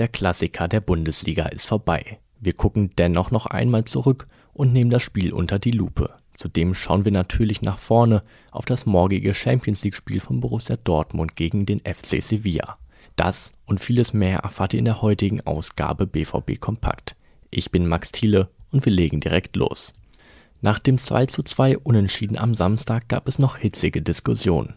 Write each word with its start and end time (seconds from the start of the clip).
Der 0.00 0.08
Klassiker 0.08 0.66
der 0.66 0.80
Bundesliga 0.80 1.44
ist 1.48 1.66
vorbei. 1.66 2.20
Wir 2.40 2.54
gucken 2.54 2.90
dennoch 2.96 3.30
noch 3.30 3.44
einmal 3.44 3.84
zurück 3.84 4.28
und 4.54 4.72
nehmen 4.72 4.88
das 4.88 5.02
Spiel 5.02 5.30
unter 5.30 5.58
die 5.58 5.72
Lupe. 5.72 6.14
Zudem 6.32 6.72
schauen 6.72 7.04
wir 7.04 7.12
natürlich 7.12 7.60
nach 7.60 7.76
vorne 7.76 8.22
auf 8.50 8.64
das 8.64 8.86
morgige 8.86 9.34
Champions 9.34 9.84
League-Spiel 9.84 10.20
von 10.20 10.40
Borussia 10.40 10.78
Dortmund 10.78 11.36
gegen 11.36 11.66
den 11.66 11.80
FC 11.80 12.22
Sevilla. 12.22 12.78
Das 13.14 13.52
und 13.66 13.78
vieles 13.80 14.14
mehr 14.14 14.38
erfahrt 14.38 14.72
ihr 14.72 14.78
in 14.78 14.86
der 14.86 15.02
heutigen 15.02 15.42
Ausgabe 15.42 16.06
BVB 16.06 16.58
Kompakt. 16.58 17.14
Ich 17.50 17.70
bin 17.70 17.86
Max 17.86 18.10
Thiele 18.10 18.48
und 18.72 18.86
wir 18.86 18.92
legen 18.92 19.20
direkt 19.20 19.54
los. 19.54 19.92
Nach 20.62 20.78
dem 20.78 20.96
2:2 20.96 21.76
Unentschieden 21.76 22.38
am 22.38 22.54
Samstag 22.54 23.06
gab 23.08 23.28
es 23.28 23.38
noch 23.38 23.58
hitzige 23.58 24.00
Diskussionen. 24.00 24.76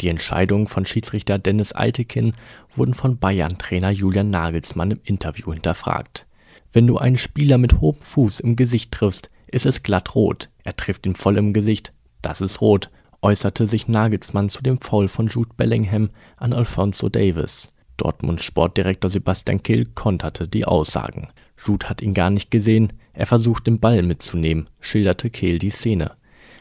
Die 0.00 0.08
Entscheidungen 0.08 0.66
von 0.66 0.86
Schiedsrichter 0.86 1.38
Dennis 1.38 1.74
Eitekin 1.74 2.32
wurden 2.74 2.94
von 2.94 3.18
Bayern-Trainer 3.18 3.90
Julian 3.90 4.30
Nagelsmann 4.30 4.90
im 4.90 5.00
Interview 5.04 5.52
hinterfragt. 5.52 6.26
Wenn 6.72 6.86
du 6.86 6.98
einen 6.98 7.18
Spieler 7.18 7.58
mit 7.58 7.80
hohem 7.80 8.00
Fuß 8.00 8.40
im 8.40 8.56
Gesicht 8.56 8.92
triffst, 8.92 9.30
ist 9.46 9.66
es 9.66 9.82
glatt 9.82 10.14
rot. 10.14 10.48
Er 10.64 10.74
trifft 10.74 11.06
ihn 11.06 11.14
voll 11.14 11.36
im 11.36 11.52
Gesicht. 11.52 11.92
Das 12.22 12.40
ist 12.40 12.60
rot, 12.60 12.90
äußerte 13.20 13.66
sich 13.66 13.88
Nagelsmann 13.88 14.48
zu 14.48 14.62
dem 14.62 14.80
Foul 14.80 15.08
von 15.08 15.28
Jude 15.28 15.50
Bellingham 15.56 16.10
an 16.36 16.52
Alfonso 16.52 17.08
Davis. 17.08 17.72
Dortmunds 17.96 18.42
Sportdirektor 18.42 19.10
Sebastian 19.10 19.62
Kehl 19.62 19.86
konterte 19.86 20.48
die 20.48 20.64
Aussagen. 20.64 21.28
Jude 21.64 21.88
hat 21.88 22.02
ihn 22.02 22.14
gar 22.14 22.30
nicht 22.30 22.50
gesehen, 22.50 22.92
er 23.12 23.26
versucht 23.26 23.66
den 23.66 23.78
Ball 23.78 24.02
mitzunehmen, 24.02 24.68
schilderte 24.80 25.30
Kehl 25.30 25.58
die 25.58 25.70
Szene. 25.70 26.12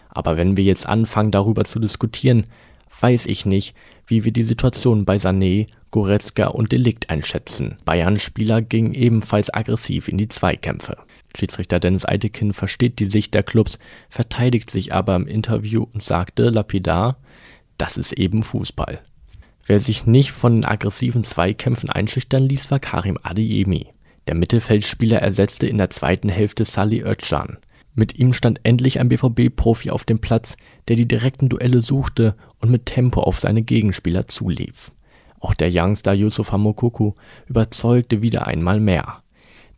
Aber 0.09 0.37
wenn 0.37 0.57
wir 0.57 0.63
jetzt 0.63 0.85
anfangen 0.85 1.31
darüber 1.31 1.63
zu 1.63 1.79
diskutieren, 1.79 2.45
weiß 3.01 3.25
ich 3.25 3.45
nicht, 3.45 3.75
wie 4.07 4.23
wir 4.23 4.31
die 4.31 4.43
Situation 4.43 5.05
bei 5.05 5.17
Sané, 5.17 5.67
Goretzka 5.91 6.47
und 6.47 6.71
Delikt 6.71 7.09
einschätzen. 7.09 7.77
Bayern-Spieler 7.83 8.61
gingen 8.61 8.93
ebenfalls 8.93 9.53
aggressiv 9.53 10.07
in 10.07 10.17
die 10.17 10.29
Zweikämpfe. 10.29 10.97
Schiedsrichter 11.35 11.79
Dennis 11.79 12.05
Eitekin 12.05 12.53
versteht 12.53 12.99
die 12.99 13.09
Sicht 13.09 13.33
der 13.33 13.43
Clubs, 13.43 13.79
verteidigt 14.09 14.69
sich 14.69 14.93
aber 14.93 15.15
im 15.15 15.27
Interview 15.27 15.85
und 15.93 16.01
sagte 16.01 16.49
lapidar, 16.49 17.17
das 17.77 17.97
ist 17.97 18.13
eben 18.13 18.43
Fußball. 18.43 19.01
Wer 19.65 19.79
sich 19.79 20.05
nicht 20.05 20.31
von 20.31 20.53
den 20.53 20.65
aggressiven 20.65 21.23
Zweikämpfen 21.23 21.89
einschüchtern 21.89 22.43
ließ, 22.43 22.71
war 22.71 22.79
Karim 22.79 23.17
Adeyemi. 23.21 23.87
Der 24.27 24.35
Mittelfeldspieler 24.35 25.19
ersetzte 25.19 25.67
in 25.67 25.77
der 25.77 25.89
zweiten 25.89 26.29
Hälfte 26.29 26.65
Salih 26.65 27.03
Özcan. 27.03 27.57
Mit 27.93 28.17
ihm 28.17 28.33
stand 28.33 28.61
endlich 28.63 28.99
ein 28.99 29.09
BVB-Profi 29.09 29.89
auf 29.89 30.05
dem 30.05 30.19
Platz, 30.19 30.55
der 30.87 30.95
die 30.95 31.07
direkten 31.07 31.49
Duelle 31.49 31.81
suchte 31.81 32.35
und 32.59 32.71
mit 32.71 32.85
Tempo 32.85 33.21
auf 33.21 33.39
seine 33.39 33.63
Gegenspieler 33.63 34.27
zulief. 34.27 34.91
Auch 35.39 35.53
der 35.53 35.69
Youngster 35.71 36.13
Yusufa 36.13 36.57
Mokuku 36.57 37.13
überzeugte 37.47 38.21
wieder 38.21 38.47
einmal 38.47 38.79
mehr. 38.79 39.23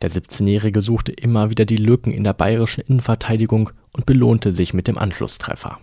Der 0.02 0.10
17-Jährige 0.10 0.82
suchte 0.82 1.12
immer 1.12 1.50
wieder 1.50 1.64
die 1.64 1.76
Lücken 1.76 2.12
in 2.12 2.24
der 2.24 2.34
bayerischen 2.34 2.82
Innenverteidigung 2.82 3.70
und 3.92 4.06
belohnte 4.06 4.52
sich 4.52 4.74
mit 4.74 4.86
dem 4.86 4.98
Anschlusstreffer. 4.98 5.78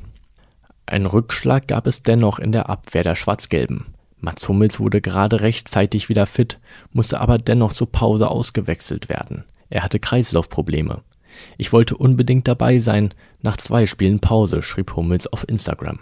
Ein 0.86 1.06
Rückschlag 1.06 1.68
gab 1.68 1.88
es 1.88 2.04
dennoch 2.04 2.38
in 2.38 2.52
der 2.52 2.70
Abwehr 2.70 3.04
der 3.04 3.16
Schwarz-Gelben. 3.16 3.94
Mats 4.20 4.48
Hummels 4.48 4.80
wurde 4.80 5.02
gerade 5.02 5.42
rechtzeitig 5.42 6.10
wieder 6.10 6.28
fit, 6.28 6.60
musste 6.92 7.20
aber 7.20 7.40
dennoch 7.40 7.74
zur 7.74 7.92
Pause 7.92 8.30
ausgewechselt 8.30 9.10
werden. 9.10 9.46
Er 9.70 9.84
hatte 9.84 10.00
Kreislaufprobleme. 10.00 11.02
Ich 11.58 11.74
wollte 11.74 11.98
unbedingt 11.98 12.48
dabei 12.48 12.80
sein, 12.80 13.14
nach 13.42 13.58
zwei 13.58 13.86
Spielen 13.86 14.20
Pause, 14.20 14.62
schrieb 14.62 14.96
Hummels 14.96 15.28
auf 15.28 15.48
Instagram. 15.48 16.00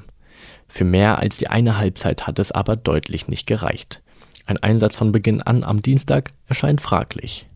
Für 0.68 0.84
mehr 0.84 1.20
als 1.20 1.38
die 1.38 1.48
eine 1.48 1.78
Halbzeit 1.78 2.28
hat 2.28 2.40
es 2.40 2.52
aber 2.52 2.76
deutlich 2.76 3.28
nicht 3.28 3.48
gereicht. 3.48 4.02
Ein 4.46 4.58
Einsatz 4.58 4.96
von 4.96 5.12
Beginn 5.12 5.42
an 5.42 5.64
am 5.64 5.82
Dienstag 5.82 6.32
erscheint 6.48 6.82
fraglich. 6.82 7.48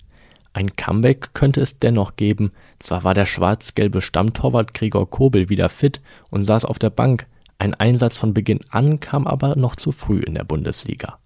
Ein 0.54 0.76
Comeback 0.76 1.34
könnte 1.34 1.62
es 1.62 1.80
dennoch 1.80 2.16
geben, 2.16 2.52
zwar 2.80 3.04
war 3.04 3.16
der 3.16 3.26
schwarz-gelbe 3.26 4.02
Stammtorwart 4.02 4.74
Gregor 4.74 5.10
Kobel 5.10 5.50
wieder 5.50 5.70
fit 5.70 6.02
und 6.30 6.44
saß 6.44 6.66
auf 6.66 6.78
der 6.78 6.92
Bank, 6.92 7.26
ein 7.58 7.74
Einsatz 7.74 8.18
von 8.18 8.34
Beginn 8.34 8.60
an 8.70 9.00
kam 9.00 9.26
aber 9.26 9.56
noch 9.56 9.76
zu 9.76 9.92
früh 9.92 10.20
in 10.20 10.36
der 10.36 10.44
Bundesliga. 10.44 11.18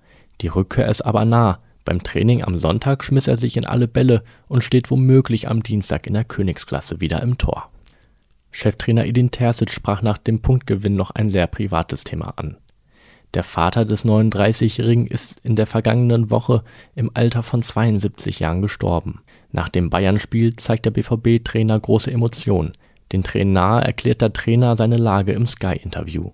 Die 0.41 0.47
Rückkehr 0.47 0.87
ist 0.87 1.01
aber 1.01 1.25
nah, 1.25 1.59
beim 1.87 2.03
Training 2.03 2.43
am 2.43 2.59
Sonntag 2.59 3.01
schmiss 3.01 3.29
er 3.29 3.37
sich 3.37 3.55
in 3.55 3.65
alle 3.65 3.87
Bälle 3.87 4.21
und 4.49 4.61
steht 4.61 4.91
womöglich 4.91 5.47
am 5.47 5.63
Dienstag 5.63 6.05
in 6.05 6.15
der 6.15 6.25
Königsklasse 6.25 6.99
wieder 6.99 7.23
im 7.23 7.37
Tor. 7.37 7.71
Cheftrainer 8.51 9.05
Edin 9.05 9.31
Terzic 9.31 9.71
sprach 9.71 10.01
nach 10.01 10.17
dem 10.17 10.41
Punktgewinn 10.41 10.95
noch 10.95 11.11
ein 11.11 11.29
sehr 11.29 11.47
privates 11.47 12.03
Thema 12.03 12.33
an. 12.35 12.57
Der 13.33 13.43
Vater 13.43 13.85
des 13.85 14.03
39-Jährigen 14.03 15.07
ist 15.07 15.39
in 15.45 15.55
der 15.55 15.65
vergangenen 15.65 16.29
Woche 16.29 16.63
im 16.93 17.09
Alter 17.13 17.41
von 17.41 17.61
72 17.61 18.39
Jahren 18.39 18.61
gestorben. 18.61 19.21
Nach 19.53 19.69
dem 19.69 19.89
Bayern-Spiel 19.89 20.57
zeigt 20.57 20.85
der 20.85 20.91
BVB-Trainer 20.91 21.79
große 21.79 22.11
Emotionen. 22.11 22.73
Den 23.13 23.23
Trainer 23.23 23.81
erklärt 23.81 24.21
der 24.21 24.33
Trainer 24.33 24.75
seine 24.75 24.97
Lage 24.97 25.31
im 25.31 25.47
Sky-Interview. 25.47 26.31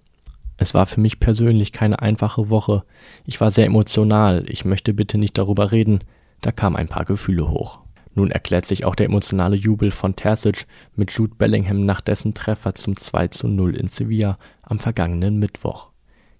Es 0.63 0.73
war 0.73 0.85
für 0.85 1.01
mich 1.01 1.19
persönlich 1.19 1.73
keine 1.73 2.01
einfache 2.01 2.49
Woche. 2.49 2.85
Ich 3.25 3.41
war 3.41 3.51
sehr 3.51 3.65
emotional. 3.65 4.45
Ich 4.47 4.63
möchte 4.63 4.93
bitte 4.93 5.17
nicht 5.17 5.37
darüber 5.37 5.73
reden. 5.73 5.99
Da 6.39 6.53
kamen 6.53 6.77
ein 6.77 6.87
paar 6.87 7.03
Gefühle 7.03 7.49
hoch. 7.49 7.79
Nun 8.15 8.31
erklärt 8.31 8.65
sich 8.65 8.85
auch 8.85 8.95
der 8.95 9.07
emotionale 9.07 9.57
Jubel 9.57 9.91
von 9.91 10.15
Terzic 10.15 10.65
mit 10.95 11.11
Jude 11.11 11.35
Bellingham 11.37 11.83
nach 11.83 11.99
dessen 11.99 12.33
Treffer 12.33 12.75
zum 12.75 12.95
2 12.95 13.27
zu 13.27 13.49
0 13.49 13.75
in 13.75 13.89
Sevilla 13.89 14.37
am 14.61 14.79
vergangenen 14.79 15.37
Mittwoch. 15.37 15.89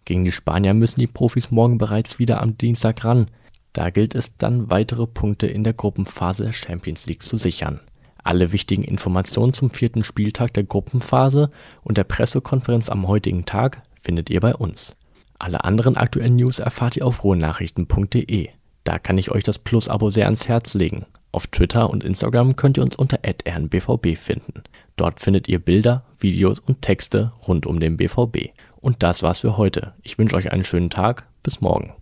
Gegen 0.05 0.23
die 0.23 0.31
Spanier 0.31 0.73
müssen 0.73 1.01
die 1.01 1.07
Profis 1.07 1.51
morgen 1.51 1.77
bereits 1.77 2.17
wieder 2.17 2.41
am 2.41 2.57
Dienstag 2.57 3.03
ran. 3.03 3.27
Da 3.73 3.89
gilt 3.89 4.15
es 4.15 4.37
dann, 4.37 4.69
weitere 4.69 5.05
Punkte 5.05 5.47
in 5.47 5.65
der 5.65 5.73
Gruppenphase 5.73 6.45
der 6.45 6.53
Champions 6.53 7.07
League 7.07 7.23
zu 7.23 7.35
sichern. 7.35 7.81
Alle 8.23 8.53
wichtigen 8.53 8.83
Informationen 8.83 9.51
zum 9.51 9.69
vierten 9.69 10.05
Spieltag 10.05 10.53
der 10.53 10.63
Gruppenphase 10.63 11.51
und 11.81 11.97
der 11.97 12.05
Pressekonferenz 12.05 12.87
am 12.87 13.09
heutigen 13.09 13.43
Tag 13.43 13.83
findet 14.03 14.29
ihr 14.29 14.41
bei 14.41 14.53
uns. 14.53 14.95
Alle 15.39 15.63
anderen 15.63 15.97
aktuellen 15.97 16.35
News 16.35 16.59
erfahrt 16.59 16.97
ihr 16.97 17.05
auf 17.07 17.23
ruhenachrichten.de. 17.23 18.49
Da 18.83 18.99
kann 18.99 19.17
ich 19.17 19.31
euch 19.31 19.43
das 19.43 19.59
Plus-Abo 19.59 20.09
sehr 20.09 20.25
ans 20.25 20.47
Herz 20.47 20.73
legen. 20.73 21.05
Auf 21.31 21.47
Twitter 21.47 21.89
und 21.89 22.03
Instagram 22.03 22.55
könnt 22.55 22.77
ihr 22.77 22.83
uns 22.83 22.95
unter 22.95 23.19
rnbvb 23.25 24.15
finden. 24.15 24.63
Dort 24.95 25.21
findet 25.21 25.47
ihr 25.47 25.59
Bilder, 25.59 26.03
Videos 26.19 26.59
und 26.59 26.81
Texte 26.81 27.31
rund 27.47 27.65
um 27.65 27.79
den 27.79 27.97
BVB. 27.97 28.49
Und 28.81 29.01
das 29.01 29.23
war's 29.23 29.39
für 29.39 29.57
heute. 29.57 29.93
Ich 30.03 30.17
wünsche 30.17 30.35
euch 30.35 30.51
einen 30.51 30.65
schönen 30.65 30.89
Tag. 30.89 31.25
Bis 31.41 31.61
morgen. 31.61 31.93